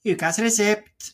[0.00, 1.10] Ukas resept.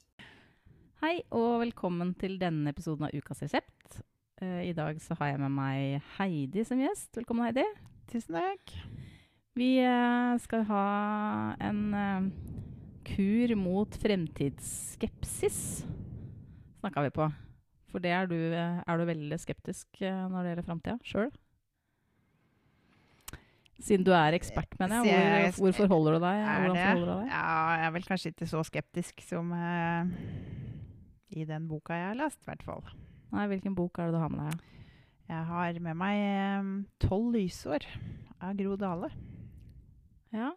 [1.03, 3.97] Hei og velkommen til denne episoden av Ukas resept.
[4.39, 7.09] Eh, I dag så har jeg med meg Heidi som gjest.
[7.19, 7.65] Velkommen, Heidi.
[8.13, 8.77] Tusen takk.
[9.59, 10.85] Vi eh, skal ha
[11.67, 12.29] en eh,
[13.11, 15.59] kur mot fremtidsskepsis,
[16.79, 17.27] snakka vi på.
[17.91, 21.35] For det er du, er du veldig skeptisk når det gjelder framtida sjøl?
[23.83, 25.51] Siden du er ekspert, mener jeg.
[25.57, 26.43] Hvor, hvor forholder du deg?
[26.47, 27.33] Hvordan forholder du deg?
[27.35, 30.15] Ja, jeg er vel kanskje ikke så skeptisk som uh,
[31.37, 32.85] i den boka jeg har lest, i hvert fall.
[33.35, 34.75] Nei, hvilken bok er det du har med deg?
[35.27, 36.69] Jeg har med meg eh,
[37.03, 37.89] 'Tolv lysår'
[38.41, 39.11] av Gro Dale.
[40.33, 40.53] Ja,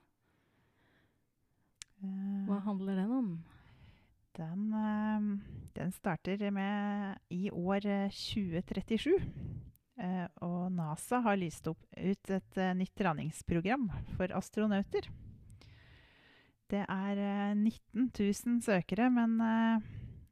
[1.99, 3.31] Eh, Hva handler den om?
[4.39, 5.41] den,
[5.75, 9.11] den starter med i år eh, 2037.
[9.99, 15.09] Eh, og NASA har lyst opp ut et eh, nytt treningsprogram for astronauter.
[16.72, 19.88] Det er eh, 19 000 søkere, men eh,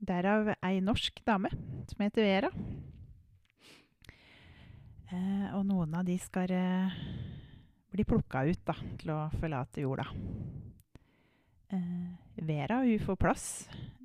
[0.08, 1.52] derav ei norsk dame
[1.90, 2.52] som heter Vera.
[5.12, 6.96] Eh, og noen av de skal eh,
[7.92, 10.06] bli plukka ut da, til å forlate jorda.
[11.76, 12.08] Eh,
[12.48, 13.50] Vera hun får plass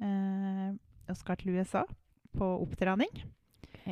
[0.03, 0.75] eh,
[1.07, 1.85] og skal til USA
[2.35, 3.15] på opptrening.
[3.69, 3.87] Ok.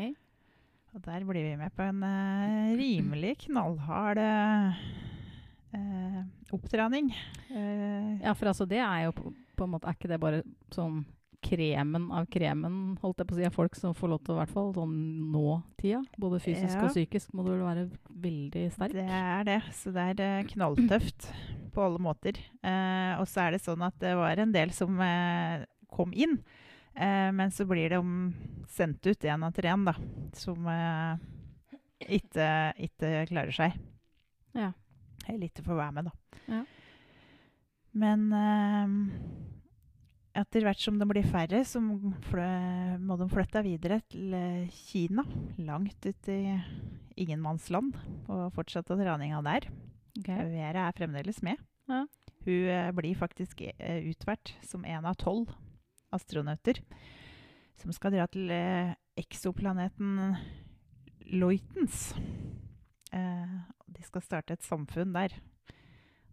[0.91, 4.73] Og der blir vi med på en uh, rimelig knallhard eh,
[6.51, 7.13] opptrening.
[7.51, 10.41] Ja, for altså det er jo på, på en måte Er ikke det bare
[10.75, 11.05] sånn
[11.41, 14.39] kremen av kremen, holdt jeg på å si, av folk som får lov til å
[14.41, 14.97] hvert fall sånn
[15.33, 16.03] nå-tida?
[16.21, 16.83] Både fysisk Ja.
[16.85, 17.87] og psykisk må du vel være
[18.27, 18.93] veldig sterk?
[18.99, 19.61] Det er det.
[19.79, 21.21] Så det er knalltøft
[21.73, 22.35] på alle måter.
[23.17, 25.01] Og så er det sånn at det var en del som
[25.89, 26.37] kom inn.
[27.01, 28.01] Eh, men så blir de
[28.69, 29.95] sendt ut én etter én, da.
[30.37, 31.23] Som eh,
[32.19, 32.49] ikke,
[32.89, 33.79] ikke klarer seg.
[34.57, 34.73] Ja.
[35.27, 36.43] Eller ikke får være med, da.
[36.51, 36.61] Ja.
[38.01, 38.93] Men eh,
[40.43, 45.25] etter hvert som de blir færre, så må de flytte videre til eh, Kina.
[45.59, 46.43] Langt ut i
[47.17, 47.97] ingenmannsland.
[48.29, 49.71] Og fortsette treninga der.
[50.21, 50.53] Okay.
[50.53, 51.57] Vera er fremdeles med.
[51.89, 52.05] Ja.
[52.45, 53.65] Hun eh, blir faktisk
[54.05, 55.49] utvert som en av tolv
[56.15, 56.83] astronauter
[57.81, 60.35] som skal dra til eh, eksoplaneten
[61.31, 62.11] Loitens.
[63.15, 63.55] Eh,
[63.91, 65.37] de skal starte et samfunn der.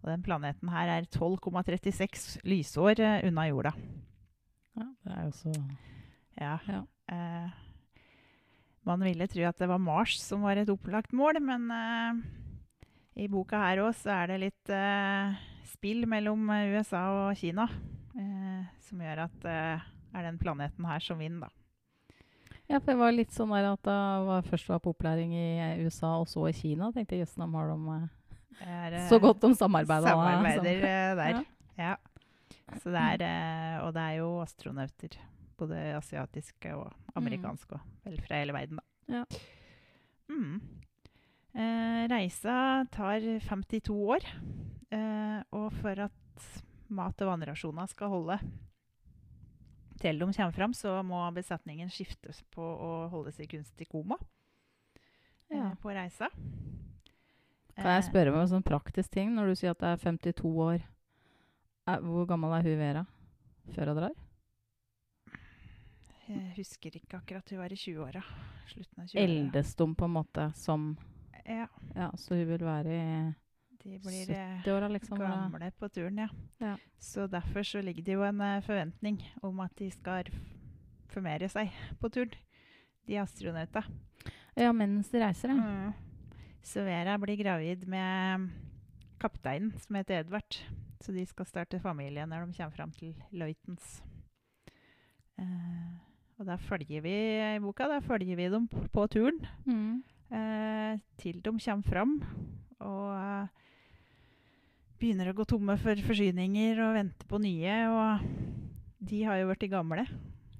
[0.04, 3.74] Og den planeten her er 12,36 lysår eh, unna jorda.
[4.78, 5.56] Ja, det er jo så
[6.38, 6.58] Ja.
[6.68, 6.84] Ja.
[7.10, 7.64] Eh,
[8.88, 13.28] man ville tro at det var Mars som var et opplagt mål, men eh, i
[13.28, 17.68] boka her òg så er det litt eh, spill mellom USA og Kina
[18.88, 19.58] som gjør at det
[20.18, 21.54] er den planeten her som vinner, da.
[22.68, 26.18] Ja, for det var litt sånn at da var først var på opplæring i USA,
[26.20, 26.90] og så i Kina.
[26.92, 30.10] tenkte jeg, jøss, har de eh, er, eh, så godt de samarbeider.
[30.12, 30.82] Samarbeider
[31.22, 31.38] der.
[31.38, 31.44] Ja.
[31.78, 31.96] Ja.
[32.82, 35.16] Så det er, og det er jo astronauter.
[35.58, 37.80] Både asiatiske og amerikanske.
[37.80, 39.16] Og vel fra hele verden, da.
[39.16, 39.24] Ja.
[40.28, 40.60] Mm.
[41.56, 42.58] Eh, reisa
[42.92, 44.28] tar 52 år.
[44.92, 46.52] Eh, og for at
[46.90, 48.38] mat- og vannrasjoner skal holde
[50.02, 54.18] de kommer fram, så må besetningen skiftes på å holde seg kunstig koma
[55.50, 55.72] eh, Ja.
[55.82, 56.30] på reisa.
[57.78, 59.88] Kan jeg Eh, spørre meg om en sånn praktisk ting når du sier at det
[59.88, 60.82] er 52 år?
[61.88, 63.06] Hvor gammel er hun Vera
[63.74, 64.16] før hun drar?
[66.28, 67.50] Jeg husker ikke akkurat.
[67.50, 68.22] Hun var i 20-åra.
[68.68, 69.24] Slutten av 20-åra.
[69.24, 70.98] Eldes de på en måte som
[71.48, 73.36] Ja, Ja, så hun vil være i
[73.88, 75.20] de blir eh, 70-åra, liksom?
[75.20, 76.28] gamle på turen, ja.
[76.60, 76.74] Ja.
[77.00, 80.28] Så derfor så ligger det jo en eh, forventning om at de skal
[81.14, 81.72] formere seg
[82.02, 82.36] på turen.
[83.08, 83.86] De astronautene.
[84.58, 85.62] Ja, mens de reiser, ja.
[85.64, 85.94] Mm.
[86.68, 88.50] Så Vera blir gravid med
[89.22, 90.60] kapteinen, som heter Edvard.
[91.00, 94.02] Så de skal starte familie når de kommer fram til Leutens.
[95.40, 95.96] Eh,
[96.38, 97.16] og da følger vi
[97.56, 99.40] i boka da følger vi dem på, turen.
[99.66, 100.04] Mm.
[100.34, 102.20] eh, til de kommer fram
[102.80, 103.48] og
[105.00, 107.76] begynner å gå tomme for forsyninger og vente på nye.
[107.92, 108.28] Og
[109.08, 110.08] de har jo blitt gamle.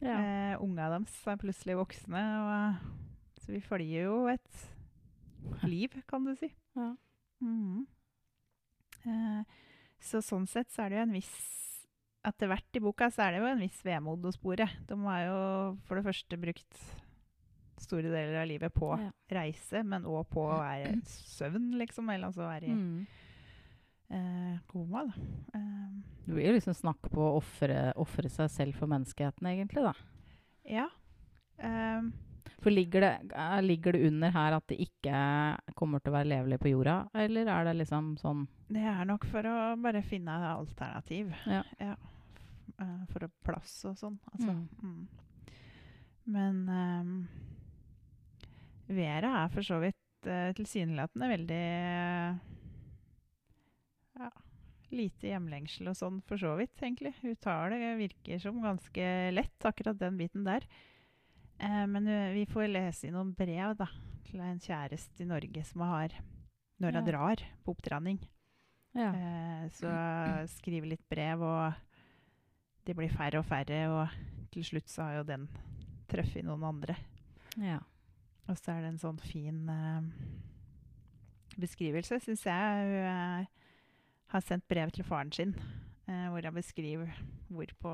[0.02, 0.18] ja.
[0.18, 2.24] Eh, Unga deres er plutselig voksne.
[2.44, 2.88] Og,
[3.44, 4.66] så vi følger jo et
[5.68, 6.52] liv, kan du si.
[6.76, 6.94] Ja.
[7.42, 7.86] Mhm.
[9.08, 9.44] Eh,
[10.04, 11.38] så sånn sett så er det jo en viss
[12.28, 14.66] Etter hvert i boka så er det jo en viss vemod å spore.
[14.90, 15.38] De har jo
[15.88, 16.80] for det første brukt
[17.80, 19.12] store deler av livet på Ja.
[19.32, 22.10] reise, men òg på å være søvn, liksom.
[22.12, 23.08] Eller altså være i Mm.
[24.10, 25.14] Eh, koma, da.
[25.54, 25.90] Eh,
[26.28, 29.94] Det blir liksom snakk på å ofre seg selv for menneskeheten, egentlig, da.
[30.68, 30.88] ja.
[31.58, 32.02] Eh,
[32.62, 35.18] For ligger det, eh, ligger det under her at det ikke
[35.76, 39.24] kommer til å være levelig på jorda, eller er det liksom sånn det er nok
[39.26, 41.30] for å bare finne alternativ.
[41.48, 41.64] Ja.
[41.80, 41.96] ja.
[43.08, 44.20] for å plass og sånn.
[44.34, 44.68] Altså, Mm.
[44.84, 45.08] mm.
[46.28, 47.28] Men um,
[48.90, 51.62] Vera er for så vidt uh, tilsynelatende veldig
[54.18, 54.30] ja,
[54.92, 57.14] lite hjemlengsel og sånn, for så vidt, egentlig.
[57.22, 60.64] Hun tar det virker som ganske lett, akkurat den biten der.
[61.60, 63.88] Eh, men uh, vi får lese i noen brev da,
[64.28, 66.14] til en kjæreste i Norge som hun har
[66.80, 67.12] når hun Ja.
[67.12, 68.20] drar på oppdranning.
[68.94, 69.12] Ja.
[69.14, 69.90] Eh, så
[70.58, 71.74] skriver litt brev, og
[72.86, 73.80] det blir færre og færre.
[73.90, 75.48] Og til slutt så har jo den
[76.08, 76.96] truffet noen andre.
[77.58, 77.80] ja.
[78.48, 80.02] Og så er det en sånn fin eh,
[81.60, 82.86] beskrivelse, syns jeg.
[82.88, 83.46] Hun eh,
[84.32, 85.54] har sendt brev til faren sin
[86.08, 87.12] eh, hvor han beskriver
[87.48, 87.94] hvor på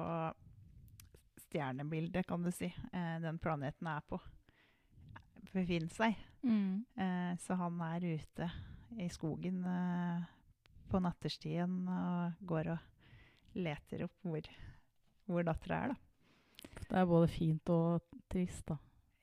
[1.47, 4.19] stjernebildet, kan du si, eh, den planeten er på,
[5.53, 6.17] befinner seg.
[6.41, 6.85] Mm.
[6.97, 8.49] Eh, så han er ute
[9.01, 10.23] i skogen eh,
[10.89, 14.49] på natterstien og går og leter opp hvor,
[15.29, 16.01] hvor dattera er, da.
[16.83, 18.79] Det er både fint og trist, da.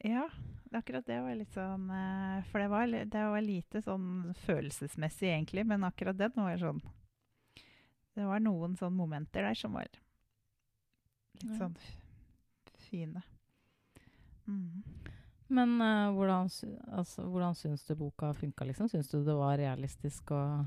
[0.07, 0.29] Ja,
[0.73, 5.67] akkurat det var litt sånn eh, For det var, det var lite sånn følelsesmessig, egentlig,
[5.69, 6.81] men akkurat den var sånn
[8.17, 11.77] Det var noen sånne momenter der som var litt sånn
[12.91, 13.23] fine.
[14.49, 14.83] Mm.
[15.51, 16.51] Men uh, hvordan,
[16.95, 18.89] altså, hvordan syns du boka funka, liksom?
[18.91, 20.67] Syns du det var realistisk og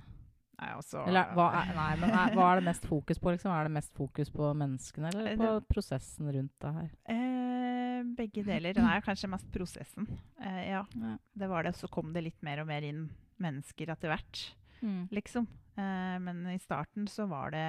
[0.54, 3.52] Nei, altså Eller hva er, nei, men er, hva er det mest fokus på, liksom?
[3.52, 6.90] Er det mest fokus på menneskene, eller Eh, på det- prosessen rundt det her?
[7.10, 8.74] eh, Begge deler.
[8.76, 10.06] Det er kanskje mest prosessen.
[10.44, 11.18] Eh, ja, Ja.
[11.40, 11.74] det var det.
[11.80, 14.42] Så kom det litt mer og mer inn mennesker etter hvert.
[14.84, 15.08] Mm.
[15.16, 15.48] liksom.
[15.80, 17.68] Eh, men i starten så var det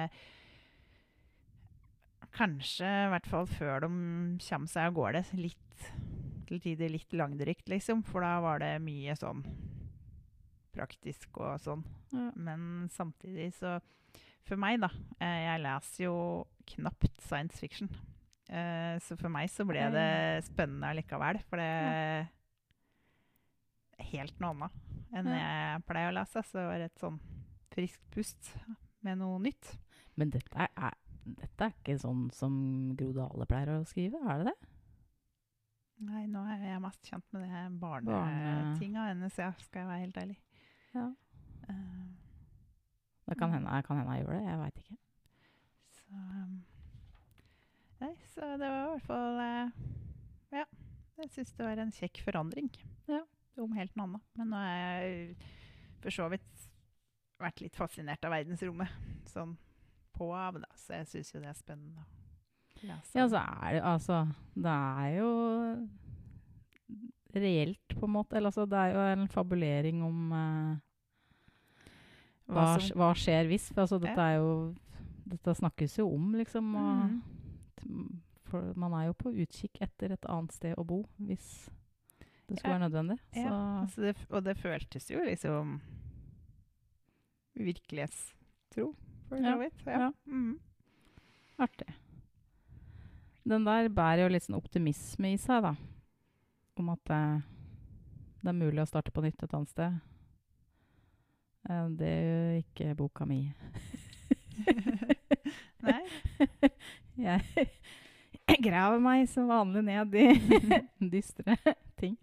[2.35, 3.89] kanskje, i hvert fall før de
[4.43, 5.61] kommer seg av gårde, litt
[6.45, 8.03] til tider litt langdrygt, liksom.
[8.05, 9.41] For da var det mye sånn
[10.75, 11.85] praktisk og sånn.
[12.13, 12.29] Ja.
[12.35, 13.79] Men samtidig så
[14.45, 14.91] For meg, da.
[15.17, 16.17] Eh, jeg leser jo
[16.69, 17.89] knapt science fiction.
[18.45, 21.39] Eh, så for meg så ble det spennende allikevel.
[21.49, 22.27] For det er
[24.11, 24.84] helt noe annet
[25.15, 25.39] enn Ja.
[25.39, 26.43] jeg pleier å lese.
[26.43, 27.19] Så det var et sånn
[27.73, 28.51] friskt pust
[29.05, 29.73] med noe nytt.
[30.15, 30.93] Men dette er, er,
[31.25, 32.55] dette er ikke sånn som
[32.99, 34.69] Gro Dale pleier å skrive, er det det?
[36.05, 40.03] Nei, nå er jeg mest kjent med det Barne- barnetinga hennes, ja, skal jeg være
[40.03, 40.37] helt ærlig.
[40.93, 41.05] Ja.
[41.69, 42.07] Uh,
[43.27, 44.97] Det kan hende, kan hende jeg gjør det, jeg veit ikke.
[45.95, 46.57] så um,
[48.01, 49.71] Nei, så det var i hvert fall uh,
[50.51, 50.65] Ja.
[51.17, 52.69] Jeg syns det var en kjekk forandring.
[53.07, 53.21] Ja.
[53.57, 54.21] Om helt noe annet.
[54.37, 55.35] Men nå har jeg
[56.03, 56.65] for så vidt
[57.41, 58.91] vært litt fascinert av verdensrommet.
[59.31, 59.55] Sånn
[60.15, 60.67] på av, da.
[60.79, 62.05] Så jeg syns jo det er spennende.
[63.15, 64.17] Ja, så er det altså
[64.53, 65.29] Det er jo
[67.35, 68.35] reelt, på en måte.
[68.37, 70.75] Eller altså, det er jo en fabulering om eh,
[72.47, 73.69] hva, som- hva skjer hvis.
[73.73, 74.75] For altså, dette er jo
[75.25, 76.75] Dette snakkes jo om, liksom.
[76.75, 77.21] Og,
[77.89, 81.67] mm For man er jo på utkikk etter et annet sted å bo hvis
[82.47, 83.17] det skulle være nødvendig.
[83.33, 85.79] Så Ja, altså det, og det føltes jo liksom
[87.55, 88.95] virkelighetstro,
[89.29, 89.83] for så vidt.
[89.85, 89.99] ja.
[89.99, 90.11] Ja.
[90.25, 90.59] Mm.
[91.57, 91.87] artig.
[93.45, 95.75] Den der bærer jo litt sånn optimisme i seg, da.
[96.81, 97.19] Om at det,
[98.41, 99.99] det er mulig å starte på nytt et annet sted.
[101.69, 103.39] Eh, Det gjør ikke boka mi.
[105.85, 106.01] Nei?
[107.25, 111.55] Jeg graver meg som vanlig ned i dystre
[112.01, 112.17] ting.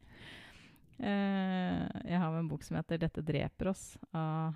[1.02, 3.96] Eh, jeg har en bok som heter 'Dette dreper oss'.
[4.14, 4.54] Av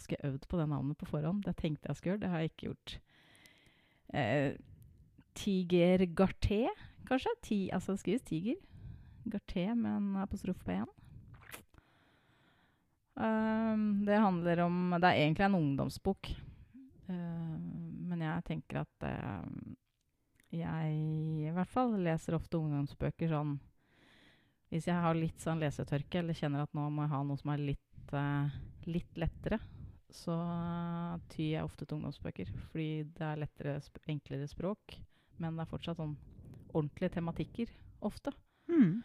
[0.00, 1.44] skal jeg øvd på det navnet på forhånd.
[1.44, 2.24] Det tenkte jeg skulle gjøre.
[2.24, 2.94] Det har jeg ikke gjort.
[4.14, 4.56] Eh,
[5.34, 6.68] Tiger Garté,
[7.06, 7.34] kanskje?
[7.42, 8.56] Ti, altså det skrives Tiger.
[9.28, 10.88] Garté med en apostrof på én.
[13.20, 16.30] Um, det handler om Det er egentlig en ungdomsbok.
[17.10, 17.58] Uh,
[18.08, 19.44] men jeg tenker at uh,
[20.50, 23.58] jeg i hvert fall leser ofte ungdomsbøker sånn
[24.70, 27.50] Hvis jeg har litt sånn lesetørke, eller kjenner at nå må jeg ha noe som
[27.50, 28.46] er litt, uh,
[28.86, 29.58] litt lettere,
[30.14, 30.36] så
[31.30, 32.52] tyr jeg ofte til ungdomsbøker.
[32.70, 34.94] Fordi det er lettere, sp enklere språk,
[35.42, 36.14] men det er fortsatt sånn
[36.70, 37.72] ordentlige tematikker
[38.06, 38.34] ofte.
[38.70, 39.00] Mm.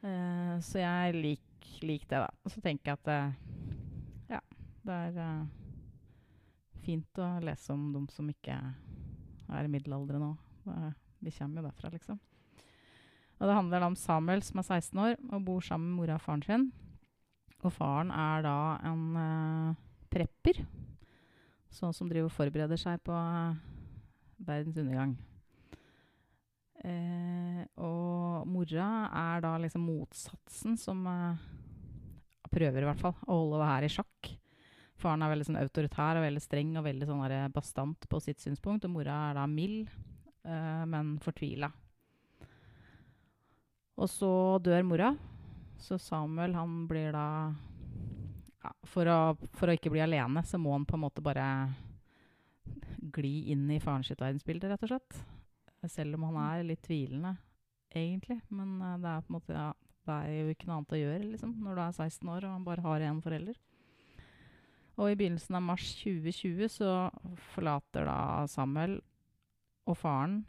[0.00, 2.32] Uh, så jeg liker lik det, da.
[2.44, 4.40] Og så tenker jeg at uh, ja,
[4.88, 5.44] det er
[6.80, 10.32] fint å lese om dem som ikke er i middelalderen nå.
[11.20, 12.16] Vi kommer jo derfra, liksom.
[13.40, 16.24] Og det handler om Samuel som er 16 år og bor sammen med mora og
[16.24, 16.66] faren sin.
[17.64, 18.56] Og faren er da
[18.88, 19.78] en uh,
[20.12, 20.60] prepper,
[21.72, 23.56] sånn som driver og forbereder seg på uh,
[24.44, 25.16] verdens undergang.
[26.80, 31.02] Eh, og mora er da liksom motsatsen som
[32.48, 34.30] prøver i hvert fall å holde det her i sjakk.
[35.00, 38.88] Faren er veldig sånn autoritær og veldig streng og veldig sånn bastant på sitt synspunkt.
[38.88, 39.92] Og mora er da mild,
[40.88, 41.68] men fortvila.
[44.00, 44.32] Og så
[44.64, 45.10] dør mora.
[45.80, 47.26] Så Samuel han blir da
[48.60, 49.20] ja, for, å,
[49.56, 51.44] for å ikke bli alene, så må han på en måte bare
[53.16, 55.20] gli inn i faren sitt verdensbilde, rett og slett.
[55.88, 57.34] Selv om han er litt tvilende,
[57.92, 58.40] egentlig.
[58.52, 59.70] Men uh, det er på en måte ja,
[60.08, 62.54] det er jo ikke noe annet å gjøre liksom, når du er 16 år og
[62.56, 63.60] han bare har én forelder.
[65.00, 66.94] Og i begynnelsen av mars 2020 så
[67.54, 68.18] forlater da
[68.52, 68.98] Samuel
[69.88, 70.42] og faren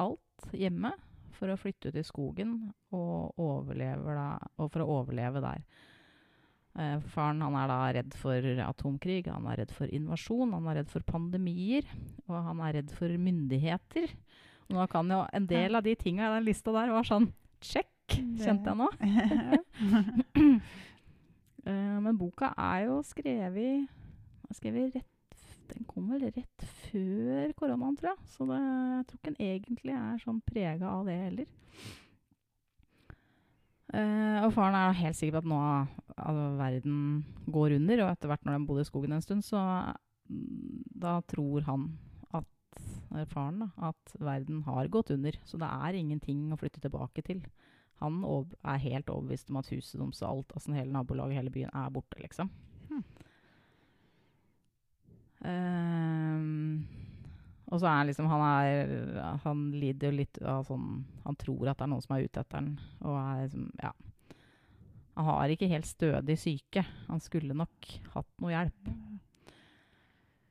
[0.00, 0.94] alt hjemme
[1.36, 2.56] for å flytte ut i skogen
[2.96, 5.64] og, da, og for å overleve der.
[6.76, 10.82] Eh, faren han er da redd for atomkrig, han er redd for invasjon, han er
[10.82, 11.88] redd for pandemier,
[12.26, 14.12] og han er redd for myndigheter.
[14.66, 17.30] Og nå kan jo en del av de tinga i den lista der var sånn
[17.64, 17.88] Check!
[18.06, 18.86] kjente jeg nå.
[21.66, 23.88] eh, men boka er jo skrevet,
[24.54, 25.15] skrevet rett
[25.72, 28.32] Den kom vel rett før koronaen, tror jeg.
[28.32, 31.48] Så det, jeg tror ikke den egentlig er sånn prega av det heller.
[33.86, 36.96] Uh, og faren er helt sikker på at nå altså, verden
[37.54, 39.60] går under, og etter hvert når de bodde i skogen en stund, så
[40.26, 41.86] mm, da tror han
[42.34, 42.50] at,
[43.30, 45.38] faren da, at verden har gått under.
[45.46, 47.44] Så det er ingenting å flytte tilbake til.
[48.02, 51.72] Han er helt overbevist om at huset deres og alt, altså hele nabolaget, hele byen,
[51.72, 52.50] er borte, liksom.
[55.44, 56.86] Um,
[57.66, 58.92] og så er han liksom han, er,
[59.42, 62.40] han lider jo litt av sånn Han tror at det er noen som er ute
[62.40, 62.70] etter han,
[63.02, 63.92] og er liksom Ja.
[65.16, 66.82] Han har ikke helt stødig syke.
[67.06, 68.90] Han skulle nok hatt noe hjelp.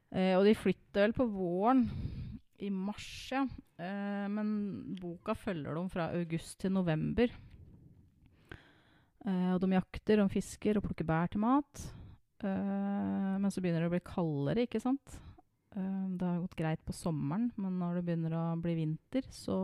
[0.09, 1.83] Uh, og de flytter vel på våren
[2.65, 3.43] i mars, ja.
[3.77, 4.47] Uh, men
[4.97, 7.29] boka følger dem fra august til november.
[9.21, 11.85] Uh, og de jakter, de fisker og plukker bær til mat.
[12.45, 15.21] Uh, men så begynner det å bli kaldere, ikke sant.
[15.75, 19.57] det har gått greit på sommeren, men når det begynner å bli vinter, så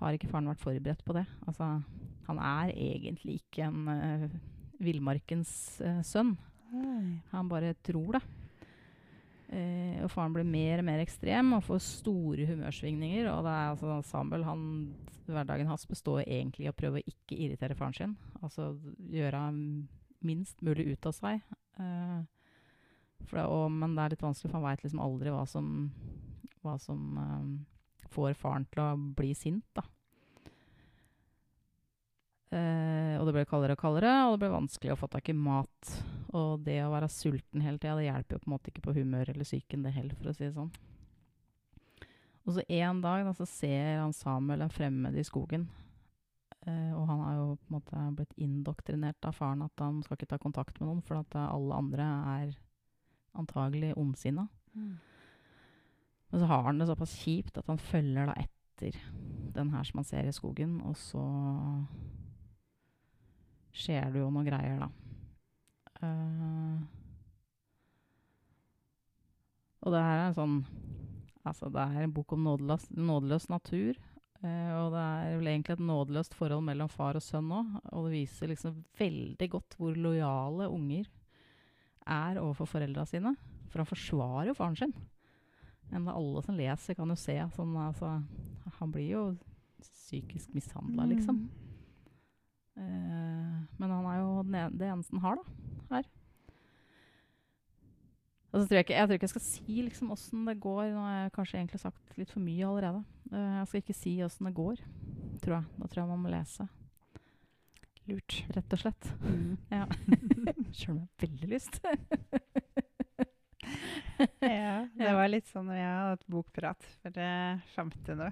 [0.00, 1.22] har ikke faren vært forberedt på det.
[1.46, 1.68] Altså,
[2.26, 4.32] han er egentlig ikke en
[4.82, 5.52] villmarkens
[6.08, 6.34] sønn.
[7.30, 8.24] Han bare tror det.
[9.52, 13.26] Uh, og faren blir mer og mer ekstrem og får store humørsvingninger.
[13.28, 14.62] Og det er altså Samuel, han,
[15.26, 18.14] hverdagen hans består egentlig i å prøve å ikke irritere faren sin.
[18.40, 18.70] Altså
[19.12, 19.42] gjøre
[20.26, 21.42] minst mulig ut av seg.
[21.80, 22.20] Eh,
[23.30, 25.66] det, og, men det er litt vanskelig, for han veit liksom aldri hva som,
[26.64, 28.88] hva som uh, får faren til å
[29.18, 29.84] bli sint, da.
[32.52, 35.36] Uh, og det ble kaldere og kaldere, og det ble vanskelig å få tak i
[35.36, 35.92] mat.
[36.36, 38.96] Og det å være sulten hele tida, det hjelper jo på en måte ikke på
[38.98, 40.72] humøret eller psyken, det heller, for å si det sånn.
[42.42, 45.68] Og så en dag da, så ser han Samuel en fremmed i skogen.
[46.66, 50.18] Eh, og han har jo på en måte blitt indoktrinert av faren at han skal
[50.18, 52.54] ikke ta kontakt med noen, for at alle andre er
[53.38, 54.46] antagelig ondsinna.
[54.74, 54.94] Mm.
[56.30, 58.96] Men så har han det såpass kjipt at han følger da etter
[59.52, 61.22] den her som han ser i skogen, og så
[63.72, 64.88] skjer det jo noe greier, da.
[66.02, 66.80] Uh,
[69.82, 70.56] og det her er en sånn
[71.42, 73.96] Altså, det er en bok om nådeløs, nådeløs natur.
[74.42, 77.76] Uh, og det er vel egentlig et nådeløst forhold mellom far og sønn òg.
[77.94, 81.06] Og det viser liksom veldig godt hvor lojale unger
[82.10, 83.36] er overfor foreldra sine.
[83.70, 84.94] For han forsvarer jo faren sin.
[85.92, 88.16] Men alle som leser, kan jo se sånn, altså,
[88.78, 89.22] Han blir jo
[89.82, 91.42] psykisk mishandla, liksom.
[91.42, 91.60] Mm.
[92.72, 95.70] Uh, men han er jo det eneste han har, da.
[95.92, 96.10] Her.
[98.52, 100.90] Altså, tror jeg, ikke, jeg tror ikke jeg skal si liksom åssen det går.
[100.92, 103.04] Nå har jeg kanskje egentlig sagt litt for mye allerede.
[103.32, 104.80] Uh, jeg skal ikke si åssen det går,
[105.40, 105.64] tror jeg.
[105.80, 106.68] Da tror jeg man må lese.
[108.10, 108.38] Lurt.
[108.52, 109.12] Rett og slett.
[109.22, 109.56] Mm.
[109.72, 109.86] Ja.
[110.76, 111.78] Sjøl om jeg har veldig lyst.
[114.42, 117.34] ja, det var litt sånn når jeg hadde bokprat for det
[117.74, 118.28] femte nå.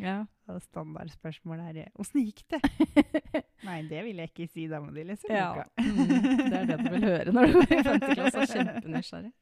[0.00, 0.24] Ja.
[0.50, 4.66] Og standardspørsmålet er 'Åssen gikk det?' Nei, det vil jeg ikke si.
[4.68, 5.64] Da må de lese ja.
[5.78, 8.46] mm, det er det du vil høre når du går i femte klasse.
[8.52, 9.32] Kjempenysgjerrig.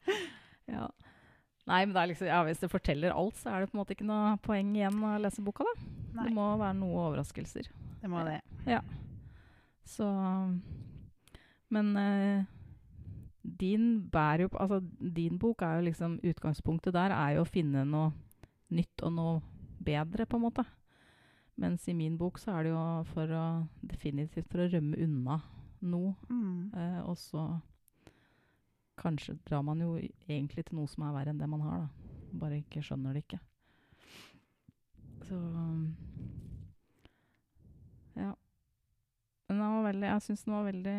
[0.71, 0.87] Ja.
[1.71, 3.95] Nei, men det liksom, ja, hvis du forteller alt, så er det på en måte
[3.95, 5.67] ikke noe poeng igjen å lese boka.
[5.69, 5.75] da.
[6.17, 6.27] Nei.
[6.27, 7.71] Det må være noe overraskelser.
[8.03, 8.41] Det må det.
[8.67, 8.81] Ja.
[9.87, 10.07] Så
[11.73, 12.45] Men uh,
[13.43, 18.13] din jo Altså, din bok er jo liksom Utgangspunktet der er jo å finne noe
[18.71, 19.41] nytt og noe
[19.83, 20.65] bedre, på en måte.
[21.61, 23.45] Mens i min bok så er det jo for å,
[23.83, 25.41] definitivt for å rømme unna
[25.83, 26.15] noe.
[26.31, 26.73] Mm.
[26.73, 27.45] Eh, og så
[28.99, 29.97] kanskje drar man jo
[30.29, 32.13] egentlig til noe som er verre enn det man har, da.
[32.43, 33.41] Bare ikke skjønner det ikke.
[35.29, 35.39] Så
[38.17, 38.35] Ja.
[39.49, 40.99] Men den var veldig, jeg syns den var veldig,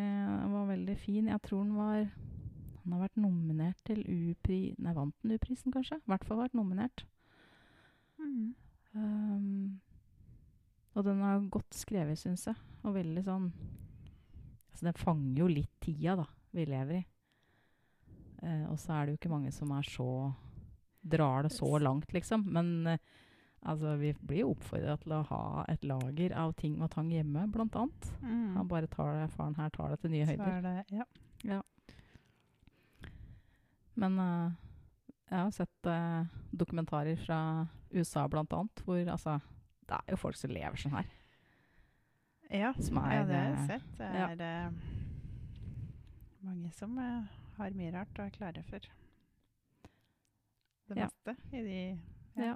[0.52, 1.28] var veldig fin.
[1.28, 2.12] Jeg tror den var
[2.84, 4.76] Han har vært nominert til U-pri...
[4.78, 5.96] Nei, vant den U-prisen, kanskje?
[6.02, 7.06] I hvert fall vært nominert.
[8.20, 8.56] Mm.
[8.94, 9.80] Um,
[10.94, 12.60] og den er godt skrevet, syns jeg.
[12.84, 13.48] Og veldig sånn
[14.74, 17.04] Altså, den fanger jo litt tida, da, vi lever i.
[18.44, 20.10] Eh, og så er det jo ikke mange som er så
[21.04, 22.46] Drar det så langt, liksom.
[22.56, 23.00] Men eh,
[23.68, 27.44] altså, vi blir jo oppfordra til å ha et lager av ting og tang hjemme,
[27.52, 28.08] blant annet.
[28.22, 28.54] Mm.
[28.56, 30.62] Han bare tar det, faren her tar det til nye høyder.
[30.62, 31.02] er det,
[31.52, 31.60] ja.
[34.00, 34.56] Men eh,
[35.28, 37.40] jeg har sett eh, dokumentarer fra
[37.92, 39.40] USA blant annet, hvor altså
[39.84, 41.12] Det er jo folk som lever sånn her.
[42.54, 43.96] Ja, Som ja, er, det har eh, jeg sett.
[43.98, 44.72] Det er ja.
[46.48, 48.80] mange som eh, har mye rart og er klare for
[50.90, 51.08] det Ja.
[51.08, 52.00] meste i de,
[52.38, 52.56] Ja.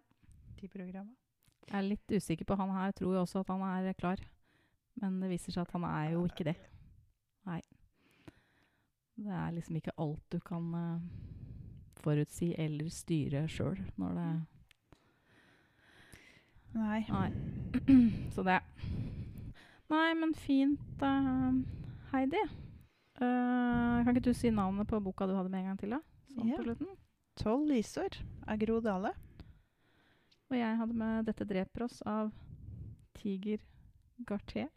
[0.61, 1.15] de programmene.
[1.67, 2.91] Jeg er litt usikker på han her.
[2.91, 4.17] Tror jo også at han er klar.
[4.95, 6.55] Men det viser seg at han er jo ikke det.
[7.45, 7.61] Nei.
[9.17, 10.99] Det er liksom ikke alt du kan uh,
[12.03, 14.45] forutsi eller styre sjøl når det
[16.77, 16.99] Nei.
[17.09, 17.31] Nei.
[18.35, 18.59] Så det.
[19.89, 21.53] Nei, men fint, uh,
[22.11, 22.41] Heidi.
[23.17, 25.99] Eh, kan ikke du si navnet på boka du hadde med en gang til, da?
[26.33, 26.57] Sånn Ja.
[26.57, 26.87] på slutten.
[27.37, 29.13] 'Tolv lysår' av Gro Dale.
[30.49, 32.31] Og jeg hadde med 'Dette dreper oss' av
[33.15, 33.59] Tiger
[34.25, 34.69] Garté.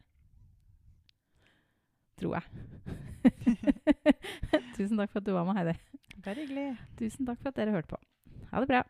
[2.16, 2.44] Tror jeg.
[4.76, 5.78] Tusen takk for at du var med, Heidi.
[6.24, 6.78] Bare hyggelig.
[6.98, 7.96] Tusen takk for at dere hørte på.
[8.52, 8.82] Ha det bra.